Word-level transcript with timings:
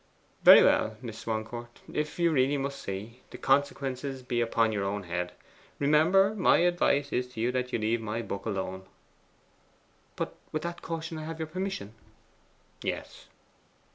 'Very 0.43 0.63
well, 0.63 0.97
Miss 1.03 1.19
Swancourt. 1.19 1.79
If 1.93 2.17
you 2.17 2.31
really 2.31 2.57
must 2.57 2.81
see, 2.81 3.21
the 3.29 3.37
consequences 3.37 4.23
be 4.23 4.41
upon 4.41 4.71
your 4.71 4.83
own 4.83 5.03
head. 5.03 5.33
Remember, 5.77 6.33
my 6.33 6.57
advice 6.57 7.09
to 7.09 7.39
you 7.39 7.49
is 7.51 7.69
to 7.69 7.77
leave 7.77 8.01
my 8.01 8.23
book 8.23 8.47
alone.' 8.47 8.87
'But 10.15 10.35
with 10.51 10.63
that 10.63 10.81
caution 10.81 11.19
I 11.19 11.25
have 11.25 11.37
your 11.37 11.47
permission?' 11.49 11.93
'Yes. 12.81 13.27